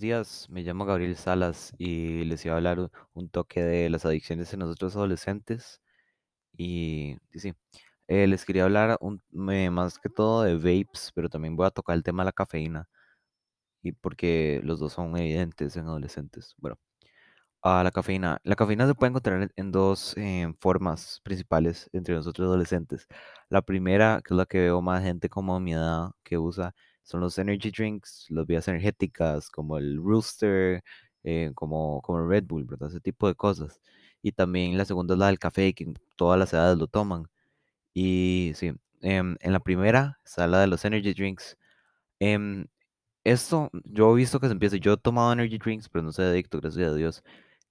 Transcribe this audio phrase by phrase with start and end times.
[0.00, 4.52] días, me llamo Gabriel Salas y les iba a hablar un toque de las adicciones
[4.52, 5.80] en nosotros adolescentes.
[6.56, 7.54] Y, sí,
[8.08, 11.96] eh, les quería hablar un- más que todo de vapes, pero también voy a tocar
[11.96, 12.88] el tema de la cafeína,
[13.82, 16.54] y porque los dos son evidentes en adolescentes.
[16.58, 16.78] Bueno,
[17.62, 18.40] a la cafeína.
[18.44, 23.06] La cafeína se puede encontrar en dos eh, formas principales entre nosotros adolescentes.
[23.50, 27.20] La primera, que es la que veo más gente como mi edad que usa, son
[27.20, 30.82] los energy drinks, las bebidas energéticas como el Rooster,
[31.24, 32.88] eh, como, como el Red Bull, ¿verdad?
[32.90, 33.80] Ese tipo de cosas.
[34.22, 37.28] Y también la segunda es la del café, que todas las edades lo toman.
[37.94, 41.56] Y sí, em, en la primera está la de los energy drinks.
[42.20, 42.66] Em,
[43.24, 46.26] esto, yo he visto que se empieza, yo he tomado energy drinks, pero no soy
[46.26, 47.22] adicto, gracias a Dios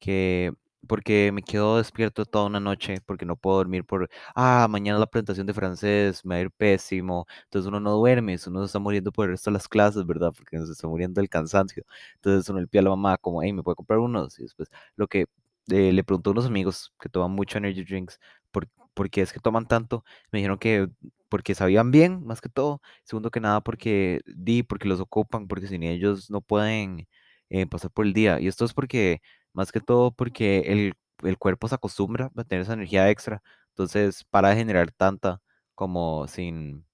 [0.00, 0.54] que
[0.86, 5.06] porque me quedo despierto toda una noche, porque no puedo dormir por, ah, mañana la
[5.06, 8.78] presentación de francés, me va a ir pésimo, entonces uno no duerme, uno se está
[8.78, 10.32] muriendo por el resto de las clases, ¿verdad?
[10.36, 11.84] Porque se está muriendo del cansancio,
[12.16, 14.38] entonces uno le pide a la mamá como, hey, ¿me puede comprar unos?
[14.38, 15.26] Y después, lo que
[15.70, 18.18] eh, le pregunto a unos amigos que toman mucho energy drinks,
[18.50, 20.04] ¿por, por qué es que toman tanto?
[20.32, 20.88] Me dijeron que
[21.28, 25.68] porque sabían bien, más que todo, segundo que nada porque di, porque los ocupan, porque
[25.68, 27.06] sin ellos no pueden
[27.50, 29.20] eh, pasar por el día, y esto es porque
[29.52, 34.24] más que todo porque el, el cuerpo se acostumbra a tener esa energía extra, entonces
[34.30, 35.40] para generar tanta
[35.74, 36.86] como sin,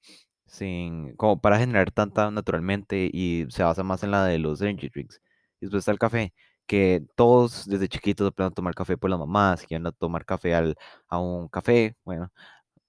[0.47, 4.89] sin, como para generar tanta naturalmente y se basa más en la de los energy
[4.89, 5.21] drinks.
[5.61, 6.33] Después está el café,
[6.67, 10.25] que todos desde chiquitos aprenden a tomar café por las mamás, que van a tomar
[10.25, 10.77] café al,
[11.09, 12.31] a un café, bueno,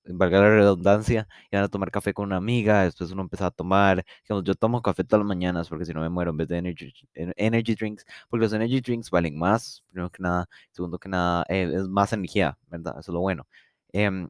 [0.08, 4.06] valga la redundancia, iban a tomar café con una amiga, después uno empezaba a tomar,
[4.24, 6.58] digamos, yo tomo café todas las mañanas porque si no me muero en vez de
[6.58, 11.10] energy, en- energy drinks, porque los energy drinks valen más, primero que nada, segundo que
[11.10, 12.94] nada, eh, es más energía, ¿verdad?
[13.00, 13.48] Eso es lo bueno.
[13.94, 14.28] Em,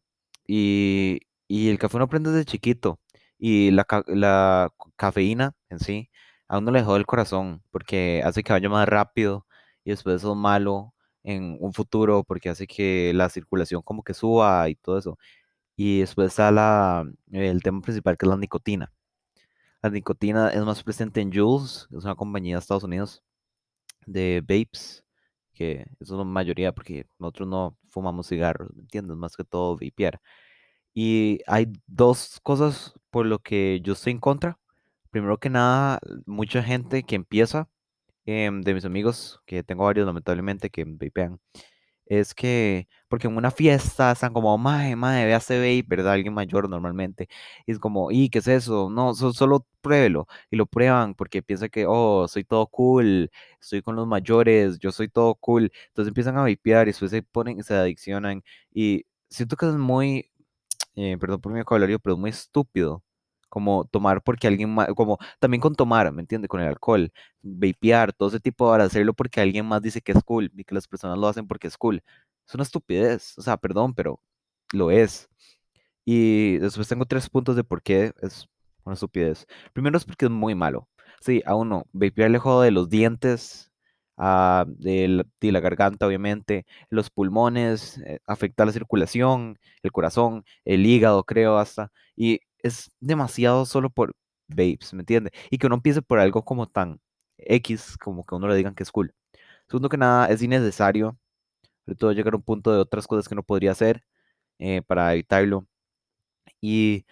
[0.47, 2.99] y, y el café uno aprende desde chiquito,
[3.37, 6.09] y la, la cafeína en sí,
[6.47, 9.45] a uno le jode el corazón, porque hace que vaya más rápido,
[9.83, 10.93] y después eso es malo
[11.23, 15.17] en un futuro, porque hace que la circulación como que suba y todo eso.
[15.77, 18.91] Y después está la, el tema principal que es la nicotina.
[19.81, 23.23] La nicotina es más presente en Juuls, es una compañía de Estados Unidos
[24.07, 25.05] de vapes,
[25.53, 29.17] que es la mayoría porque nosotros no fumamos cigarros, ¿me entiendes?
[29.17, 30.19] Más que todo vapear.
[30.93, 34.59] Y hay dos cosas por lo que yo estoy en contra.
[35.11, 37.69] Primero que nada, mucha gente que empieza,
[38.25, 41.39] em, de mis amigos, que tengo varios lamentablemente que vapean,
[42.09, 46.13] es que, porque en una fiesta están como, mae, mae, vea vape, ¿verdad?
[46.13, 47.27] Alguien mayor normalmente.
[47.65, 48.89] Y es como, ¿y qué es eso?
[48.89, 50.27] No, so- solo pruébelo.
[50.51, 53.29] Y lo prueban porque piensan que, oh, soy todo cool,
[53.61, 55.71] estoy con los mayores, yo soy todo cool.
[55.89, 58.43] Entonces empiezan a vapear y después se ponen, se adiccionan.
[58.73, 60.31] Y siento que es muy,
[60.95, 63.03] eh, perdón por mi vocabulario, pero es muy estúpido.
[63.49, 66.47] Como tomar porque alguien más, como también con tomar, ¿me entiende?
[66.47, 70.23] Con el alcohol, vapear, todo ese tipo de hacerlo porque alguien más dice que es
[70.23, 72.03] cool y que las personas lo hacen porque es cool.
[72.47, 74.21] Es una estupidez, o sea, perdón, pero
[74.73, 75.29] lo es.
[76.05, 78.47] Y después tengo tres puntos de por qué es
[78.83, 79.45] una estupidez.
[79.73, 80.87] Primero es porque es muy malo.
[81.21, 83.71] Sí, a uno, vapear le jode de los dientes,
[84.17, 90.45] ah, de la, de la garganta, obviamente, los pulmones, eh, afecta la circulación, el corazón,
[90.65, 91.91] el hígado, creo, hasta.
[92.15, 94.13] Y es demasiado solo por
[94.49, 95.31] vapes, ¿me entiende?
[95.49, 96.99] Y que uno empiece por algo como tan
[97.37, 99.13] X, como que uno le digan que es cool.
[99.67, 101.17] Segundo que nada, es innecesario,
[101.85, 104.03] sobre todo llegar a un punto de otras cosas que no podría hacer
[104.59, 105.67] eh, para evitarlo.
[106.61, 107.05] Y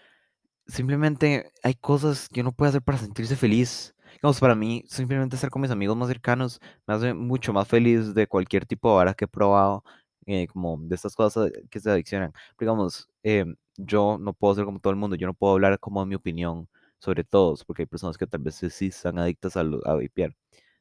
[0.67, 3.95] simplemente hay cosas que uno puede hacer para sentirse feliz.
[4.15, 8.13] Digamos, para mí, simplemente estar con mis amigos más cercanos me hace mucho más feliz
[8.15, 9.83] de cualquier tipo de vara que he probado,
[10.25, 12.33] eh, como de estas cosas que se adiccionan.
[12.59, 16.05] Digamos, em, yo no puedo ser como todo el mundo, yo no puedo hablar como
[16.05, 16.67] mi opinión
[16.99, 19.97] sobre todos, porque hay personas que tal vez sí están adictas a, lo- a.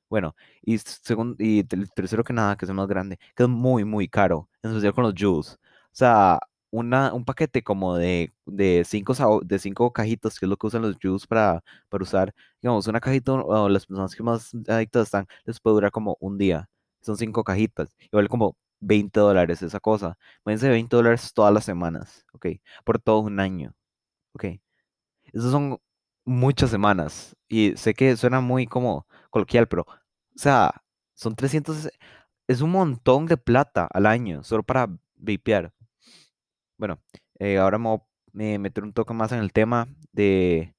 [0.08, 3.84] Bueno, y segundo, y tercero que nada, que es el más grande, que es muy,
[3.84, 5.54] muy caro, en especial con los Juice.
[5.56, 5.58] O
[5.92, 6.38] sea,
[6.70, 9.14] una, un paquete como de, de cinco,
[9.44, 12.34] de cinco cajitas, que es lo que usan los Juice para, para usar.
[12.62, 16.38] Digamos, una cajita, o las personas que más adictas están, les puede durar como un
[16.38, 16.68] día.
[17.00, 20.18] Son cinco cajitas, vale como 20 dólares esa cosa.
[20.44, 22.46] Imagínense 20 dólares todas las semanas, ¿ok?
[22.84, 23.74] Por todo un año,
[24.34, 24.44] ¿ok?
[25.32, 25.78] Esas son
[26.24, 27.36] muchas semanas.
[27.48, 29.88] Y sé que suena muy como coloquial, pero, o
[30.36, 30.82] sea,
[31.14, 31.90] son 300,
[32.48, 35.72] es un montón de plata al año, solo para vapear.
[36.78, 37.00] Bueno,
[37.38, 38.00] eh, ahora me
[38.32, 40.73] voy a meter un toque más en el tema de,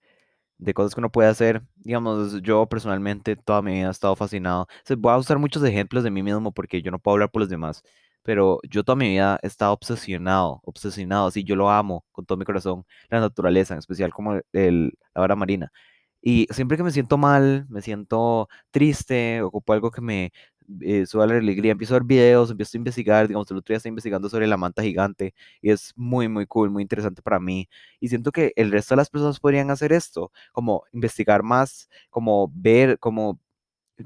[0.57, 1.63] de cosas que uno puede hacer.
[1.77, 4.63] Digamos, yo personalmente toda mi vida he estado fascinado.
[4.63, 7.31] O sea, voy a usar muchos ejemplos de mí mismo porque yo no puedo hablar
[7.31, 7.83] por los demás.
[8.23, 12.37] Pero yo toda mi vida he estado obsesionado, obsesionado, así yo lo amo con todo
[12.37, 15.71] mi corazón, la naturaleza, en especial como el, la vara marina.
[16.21, 20.31] Y siempre que me siento mal, me siento triste, ocupo algo que me
[20.81, 23.89] eh, la alegría, empiezo a ver videos, empiezo a investigar, digamos, el otro día estoy
[23.89, 27.67] investigando sobre la manta gigante y es muy, muy cool, muy interesante para mí.
[27.99, 32.51] Y siento que el resto de las personas podrían hacer esto, como investigar más, como
[32.55, 33.39] ver, como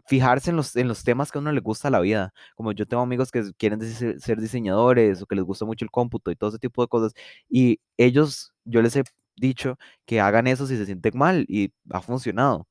[0.08, 2.34] fijarse en los, en los temas que a uno le gusta la vida.
[2.56, 6.32] Como yo tengo amigos que quieren ser diseñadores o que les gusta mucho el cómputo
[6.32, 7.14] y todo ese tipo de cosas.
[7.50, 9.04] Y ellos, yo les he
[9.38, 12.68] dicho que hagan eso si se sienten mal y ha funcionado.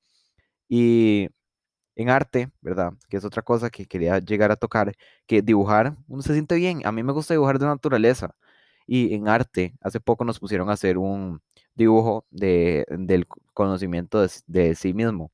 [0.69, 1.29] Y
[1.99, 2.95] en arte, ¿verdad?
[3.11, 4.95] Que es otra cosa que quería llegar a tocar,
[5.29, 6.83] que dibujar, uno se siente bien.
[6.87, 8.35] A mí me gusta dibujar de naturaleza.
[8.87, 11.43] Y en arte, hace poco nos pusieron a hacer un
[11.77, 15.33] dibujo de, del conocimiento de de sí mismo.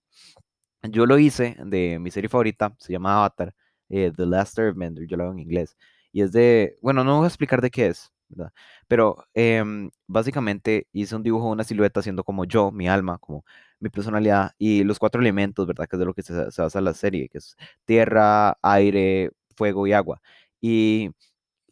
[0.83, 3.55] Yo lo hice de mi serie favorita, se llama Avatar,
[3.89, 5.77] eh, The Last Airbender, yo lo hago en inglés.
[6.13, 8.53] Y es de, bueno, no voy a explicar de qué es, ¿verdad?
[8.89, 13.45] Pero em, básicamente hice un dibujo una silueta siendo como yo, mi alma, como
[13.81, 15.87] mi personalidad y los cuatro elementos, ¿verdad?
[15.89, 19.87] Que es de lo que se, se basa la serie, que es tierra, aire, fuego
[19.87, 20.21] y agua.
[20.61, 21.11] Y,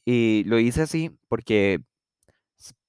[0.05, 1.81] y lo hice así porque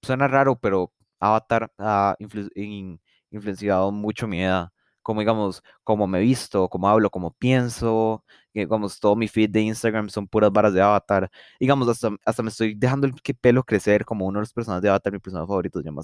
[0.01, 2.99] suena raro, pero Avatar ha influ- in-
[3.31, 4.69] influenciado mucho mi edad.
[5.01, 8.23] Como digamos, cómo me visto, cómo hablo, cómo pienso.
[8.53, 11.29] Digamos, todo mi feed de Instagram son puras varas de Avatar.
[11.59, 14.89] Digamos, hasta, hasta me estoy dejando el pelo crecer como uno de los personajes de
[14.89, 16.01] Avatar, mi personaje favorito se llama.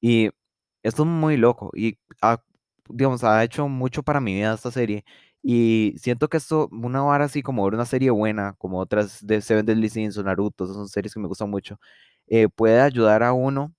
[0.00, 0.30] Y
[0.82, 1.70] esto es muy loco.
[1.74, 2.42] Y ha,
[2.88, 5.04] digamos, ha hecho mucho para mi vida esta serie.
[5.42, 9.66] Y siento que esto, una vara así como una serie buena, como otras de Seven
[9.66, 11.78] Deadly Sins o Naruto, esas son series que me gustan mucho
[12.28, 13.74] eh, puede ayudar a uno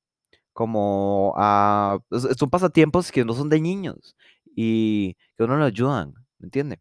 [0.53, 1.99] como a...
[2.37, 4.15] Son pasatiempos que no son de niños
[4.55, 6.79] y que a uno lo ayudan, ¿me entiende?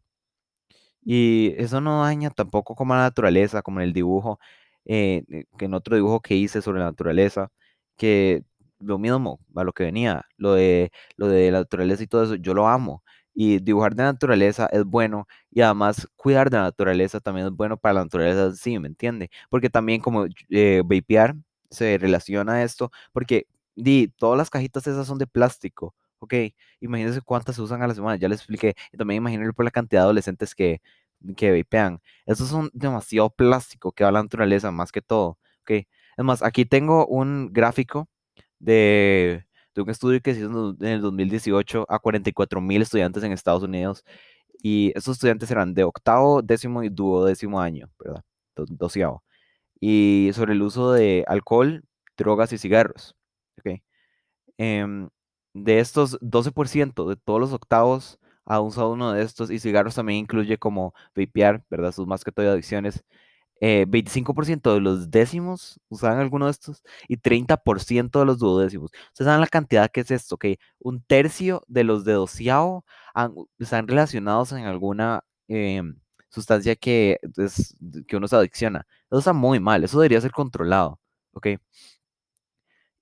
[1.10, 4.38] Y eso no daña tampoco como la naturaleza, como en el dibujo,
[4.84, 7.50] eh, eh, que en otro dibujo que hice sobre la naturaleza,
[7.96, 8.44] que
[8.78, 12.34] lo mismo a lo que venía, lo de, lo de la naturaleza y todo eso,
[12.36, 13.02] yo lo amo.
[13.34, 17.78] Y dibujar de naturaleza es bueno y además cuidar de la naturaleza también es bueno
[17.78, 19.30] para la naturaleza, sí, ¿me entiende?
[19.48, 21.36] Porque también como eh, vapear
[21.70, 23.46] se relaciona a esto, porque
[23.76, 26.34] di, todas las cajitas esas son de plástico, ¿ok?
[26.80, 28.74] Imagínense cuántas se usan a la semana, ya les expliqué.
[28.96, 30.80] También imagínense por la cantidad de adolescentes que,
[31.36, 32.00] que vapean.
[32.26, 35.38] Esos son demasiado plástico que va a la naturaleza más que todo.
[35.62, 35.70] ¿ok?
[35.72, 38.08] Es más, aquí tengo un gráfico
[38.58, 39.44] de,
[39.76, 44.04] un estudio que se hizo en el 2018 a 44 mil estudiantes en Estados Unidos.
[44.62, 48.22] Y esos estudiantes eran de octavo, décimo y duodécimo año, ¿verdad?
[48.56, 49.22] Do- Doceavo.
[49.80, 51.84] Y sobre el uso de alcohol,
[52.16, 53.16] drogas y cigarros.
[53.58, 53.80] ¿ok?
[54.58, 55.08] em,
[55.54, 58.18] de estos 12% de todos los octavos
[58.48, 61.92] ha usado uno de estos y cigarros también incluye como vapear, ¿verdad?
[61.92, 63.04] Sus más que todo adicciones.
[63.60, 68.92] Eh, 25% de los décimos usaban alguno de estos y 30% de los duodécimos.
[69.12, 70.36] ¿Ustedes saben la cantidad que es esto?
[70.38, 72.84] Que un tercio de los de doceavo
[73.58, 75.98] están relacionados en alguna em,
[76.30, 78.86] sustancia que, es, que uno se adicciona.
[79.10, 81.00] Eso está muy mal, eso debería ser controlado,
[81.32, 81.48] ¿ok?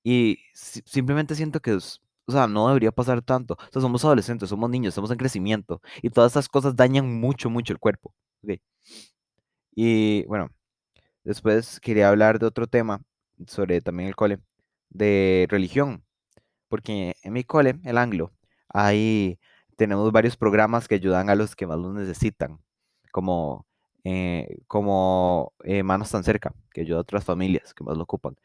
[0.02, 3.54] Y si- simplemente siento que es, o sea, no debería pasar tanto.
[3.54, 7.50] O sea, somos adolescentes, somos niños, estamos en crecimiento y todas estas cosas dañan mucho,
[7.50, 8.12] mucho el cuerpo.
[9.74, 10.50] Y bueno,
[11.24, 13.02] después quería hablar de otro tema
[13.46, 14.40] sobre también el cole,
[14.90, 16.04] de religión,
[16.68, 18.32] porque en mi cole, el anglo,
[18.70, 19.38] ahí
[19.76, 22.60] tenemos varios programas que ayudan a los que más los necesitan,
[23.12, 23.66] como,
[24.04, 28.36] eh, como eh, Manos tan cerca, que ayuda a otras familias que más lo ocupan.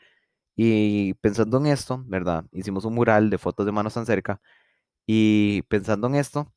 [0.56, 2.46] Y pensando en esto, ¿verdad?
[2.52, 4.42] Hicimos un mural de fotos de manos tan cerca.
[5.08, 6.54] Y pensando en esto,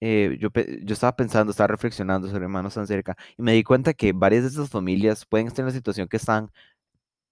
[0.00, 0.50] eh, yo,
[0.84, 3.16] yo estaba pensando, estaba reflexionando sobre manos tan cerca.
[3.36, 6.18] Y me di cuenta que varias de estas familias pueden estar en la situación que
[6.18, 6.50] están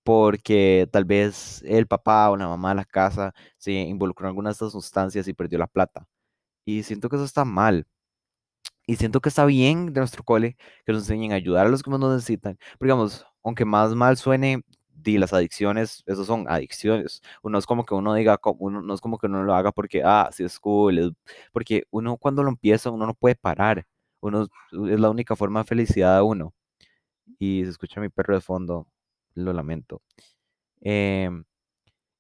[0.05, 4.51] porque tal vez el papá o la mamá de la casa se involucró en alguna
[4.51, 6.07] de estas sustancias y perdió la plata.
[6.67, 7.87] Y siento que eso está mal.
[8.87, 11.83] Y siento que está bien de nuestro cole que nos enseñen a ayudar a los
[11.83, 12.57] que más nos necesitan.
[12.79, 14.63] Porque, digamos, aunque más mal suene,
[15.13, 17.23] di las adicciones, esos son adicciones.
[17.43, 20.03] Uno es como que uno diga, uno, no es como que uno lo haga porque,
[20.05, 20.99] ah, sí es cool.
[20.99, 21.13] es-
[21.53, 23.87] porque uno cuando lo empieza, uno no puede parar.
[24.21, 26.55] Uno es la única forma de felicidad de uno.
[27.39, 28.89] Y se escucha mi perro de fondo,
[29.35, 30.03] lo lamento.
[30.83, 31.45] Em,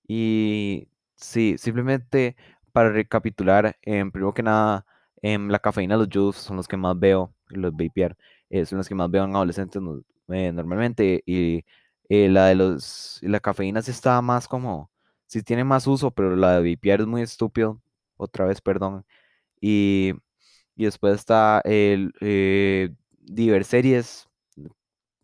[0.08, 2.36] y sí, simplemente
[2.72, 4.86] para recapitular, em, primero que nada,
[5.22, 8.16] em, la cafeína, los juice son los que más veo, los vapear,
[8.50, 9.82] eh, son los que más veo en adolescentes
[10.28, 11.22] eh, normalmente.
[11.26, 11.64] Y
[12.08, 14.90] eh, la de los, la cafeína sí está más como,
[15.26, 17.80] sí tiene más uso, pero la de vapear es muy estúpido,
[18.16, 19.04] otra vez, perdón.
[19.60, 20.14] Y,
[20.76, 22.90] y después está el eh,
[23.28, 24.28] ver series,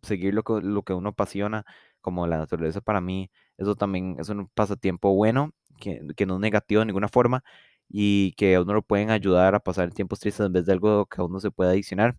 [0.03, 1.65] seguir lo que, lo que uno apasiona,
[2.01, 6.41] como la naturaleza para mí, eso también es un pasatiempo bueno, que, que no es
[6.41, 7.45] negativo de ninguna forma.
[7.89, 11.07] y que a uno lo pueden ayudar a pasar tiempos tristes en vez de algo
[11.07, 12.17] que a uno se pueda adicionar.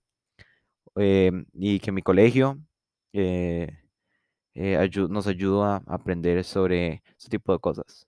[0.96, 2.60] Em, y que mi colegio
[3.14, 3.70] eh,
[4.56, 8.08] eh, nos ayuda a aprender sobre ese tipo de cosas.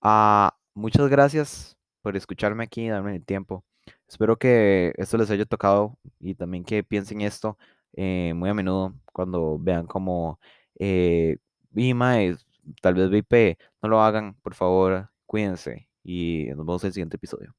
[0.00, 3.64] Ah, muchas gracias por escucharme aquí y darme el tiempo.
[4.08, 7.58] Espero que esto les haya tocado y también que piensen esto
[7.94, 10.38] eh, muy a menudo cuando vean como
[10.78, 11.38] eh,
[11.74, 12.36] "Y, mae,
[12.80, 17.16] tal vez VIP, no lo hagan, por favor, cuídense y nos vemos en el siguiente
[17.16, 17.54] episodio.